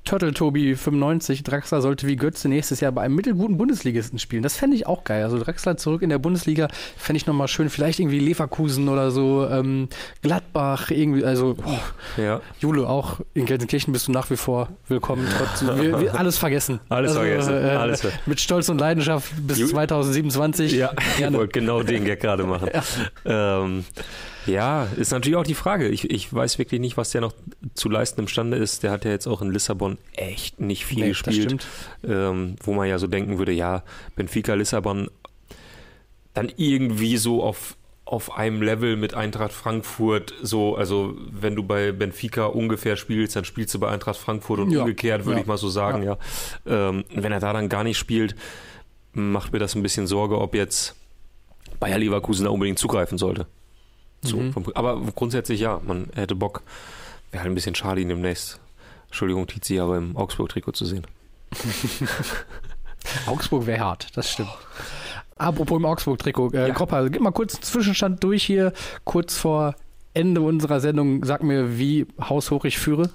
[0.05, 4.43] Turtle Tobi 95, Draxler sollte wie Götze nächstes Jahr bei einem mittelguten Bundesligisten spielen.
[4.43, 5.23] Das fände ich auch geil.
[5.23, 7.71] Also Draxler zurück in der Bundesliga fände ich nochmal schön.
[7.71, 9.89] Vielleicht irgendwie Leverkusen oder so, ähm,
[10.23, 12.41] Gladbach, irgendwie, also oh, ja.
[12.59, 15.27] Jule, auch in Gelsenkirchen bist du nach wie vor willkommen.
[15.37, 16.81] Trotzdem, wir, wir, alles vergessen.
[16.89, 17.55] Alles also, vergessen.
[17.55, 20.73] Äh, alles mit Stolz und Leidenschaft bis Ju 2027.
[20.73, 22.69] Ja, ich wollte genau den Gag gerade machen.
[23.25, 23.63] Ja.
[23.63, 23.85] Ähm,
[24.47, 25.89] ja, ist natürlich auch die Frage.
[25.89, 27.35] Ich, ich weiß wirklich nicht, was der noch
[27.75, 28.83] zu leisten imstande ist.
[28.83, 31.67] Der hat ja jetzt auch in Lissabon echt nicht viel nee, gespielt.
[32.07, 33.83] Ähm, wo man ja so denken würde, ja,
[34.17, 35.09] Benfica Lissabon
[36.35, 41.93] dann irgendwie so auf, auf einem Level mit Eintracht Frankfurt, so, also wenn du bei
[41.93, 45.47] Benfica ungefähr spielst, dann spielst du bei Eintracht Frankfurt und ja, umgekehrt, würde ja, ich
[45.47, 46.19] mal so sagen, ja.
[46.65, 46.89] ja.
[46.89, 48.35] Ähm, wenn er da dann gar nicht spielt,
[49.13, 50.95] macht mir das ein bisschen Sorge, ob jetzt
[51.79, 53.47] Bayer Leverkusen da unbedingt zugreifen sollte.
[54.23, 54.53] So, mhm.
[54.53, 56.63] vom, aber grundsätzlich ja, man hätte Bock.
[57.31, 58.61] Wäre halt ein bisschen schade, ihn demnächst,
[59.11, 61.05] Entschuldigung, Tizi, aber im Augsburg-Trikot zu sehen.
[63.27, 64.51] Augsburg wäre hart, das stimmt.
[65.37, 66.75] Apropos im Augsburg-Trikot, äh, ja.
[66.75, 68.73] Gropper, gib mal kurz einen Zwischenstand durch hier,
[69.05, 69.75] kurz vor
[70.13, 73.11] Ende unserer Sendung, sag mir, wie haushoch ich führe.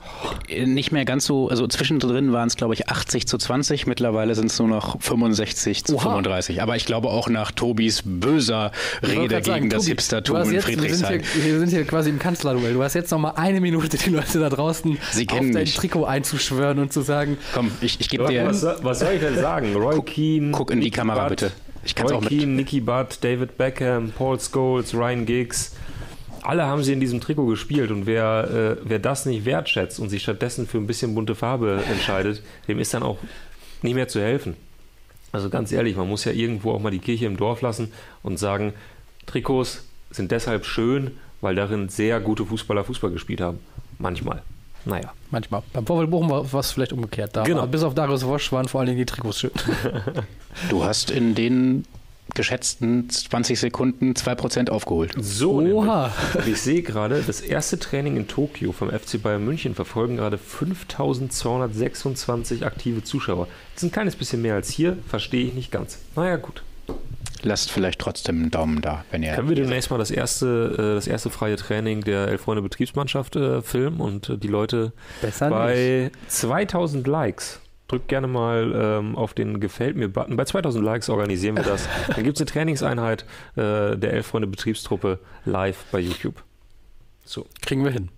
[0.48, 3.86] Nicht mehr ganz so, also zwischendrin waren es, glaube ich, 80 zu 20.
[3.86, 6.04] Mittlerweile sind es nur noch 65 zu Oha.
[6.04, 6.62] 35.
[6.62, 8.72] Aber ich glaube auch nach Tobis böser
[9.04, 10.88] Rede gegen sagen, das Hipstertum in Friedrichshain.
[10.88, 12.74] Wir sind, hier, wir sind hier quasi im Kanzlerduell.
[12.74, 15.76] Du hast jetzt noch mal eine Minute, die Leute da draußen Sie auf dein mich.
[15.76, 17.38] Trikot einzuschwören und zu sagen.
[17.54, 18.48] Komm, ich, ich gebe dir.
[18.48, 19.76] Was, was, soll ich denn sagen?
[19.76, 20.52] Roy guck, Keane.
[20.52, 21.52] Guck in die Kamera, Butt, bitte.
[21.84, 22.30] Ich kann Roy auch mit.
[22.30, 25.74] Keane, Nicky Butt, David Beckham, Paul Scholes, Ryan Giggs
[26.46, 30.10] alle haben sie in diesem Trikot gespielt und wer, äh, wer das nicht wertschätzt und
[30.10, 33.18] sich stattdessen für ein bisschen bunte Farbe entscheidet, dem ist dann auch
[33.82, 34.56] nicht mehr zu helfen.
[35.32, 37.92] Also ganz ehrlich, man muss ja irgendwo auch mal die Kirche im Dorf lassen
[38.24, 38.74] und sagen,
[39.26, 43.60] Trikots sind deshalb schön, weil darin sehr gute Fußballer Fußball gespielt haben.
[44.00, 44.42] Manchmal.
[44.86, 45.12] Naja.
[45.32, 45.64] Manchmal.
[45.74, 47.36] Beim VfL Bochum war es vielleicht umgekehrt.
[47.36, 47.66] Da genau.
[47.68, 49.52] bis auf Darius Wosch waren vor allen Dingen die Trikots schön.
[50.70, 51.86] du hast in den
[52.34, 55.14] geschätzten 20 Sekunden 2% aufgeholt.
[55.20, 56.12] So, Oha.
[56.46, 62.66] ich sehe gerade, das erste Training in Tokio vom FC Bayern München verfolgen gerade 5226
[62.66, 63.48] aktive Zuschauer.
[63.74, 66.00] Das ist ein kleines bisschen mehr als hier, verstehe ich nicht ganz.
[66.16, 66.64] Naja, gut.
[67.44, 69.34] Lasst vielleicht trotzdem einen Daumen da, wenn ihr.
[69.34, 73.36] Können wir demnächst mal das erste, äh, das erste freie Training der Elf Freunde Betriebsmannschaft
[73.36, 76.32] äh, filmen und die Leute Besser bei nicht.
[76.32, 80.36] 2000 Likes drückt gerne mal ähm, auf den Gefällt mir-Button.
[80.36, 81.88] Bei 2000 Likes organisieren wir das.
[82.08, 86.44] Dann gibt es eine Trainingseinheit äh, der Elf-Freunde Betriebstruppe live bei YouTube.
[87.24, 87.46] So.
[87.62, 88.10] Kriegen wir hin.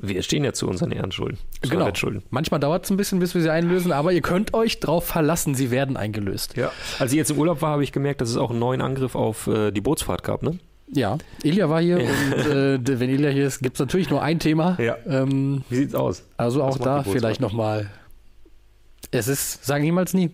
[0.00, 1.38] Wir stehen ja zu unseren Ehrenschulden.
[1.62, 1.90] Zu genau.
[2.30, 5.54] Manchmal dauert es ein bisschen, bis wir sie einlösen, aber ihr könnt euch drauf verlassen,
[5.54, 6.56] sie werden eingelöst.
[6.56, 6.70] Ja.
[6.98, 9.14] Als ich jetzt im Urlaub war, habe ich gemerkt, dass es auch einen neuen Angriff
[9.14, 10.58] auf äh, die Bootsfahrt gab, ne?
[10.92, 14.38] Ja, Ilja war hier und äh, wenn Ilja hier ist, gibt es natürlich nur ein
[14.38, 14.76] Thema.
[14.80, 14.96] Ja.
[15.06, 16.24] Ähm, Wie sieht's aus?
[16.36, 17.90] Also auch da vielleicht nochmal
[19.10, 20.30] es ist, sagen niemals nie.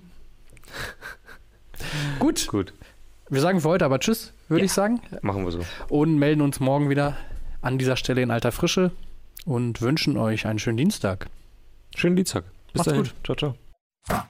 [2.18, 2.46] Gut.
[2.46, 2.72] Gut.
[3.28, 5.00] Wir sagen für heute aber Tschüss, würde ja, ich sagen.
[5.22, 5.61] Machen wir so.
[5.88, 7.16] Und melden uns morgen wieder
[7.62, 8.90] an dieser Stelle in alter Frische
[9.46, 11.28] und wünschen euch einen schönen Dienstag.
[11.96, 12.44] Schönen Dienstag.
[12.72, 13.02] Bis Macht's dahin.
[13.04, 13.14] gut.
[13.24, 13.54] Ciao,
[14.08, 14.28] ciao.